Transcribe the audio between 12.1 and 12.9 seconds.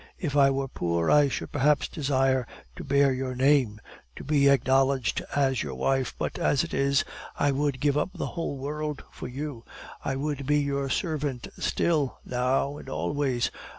now and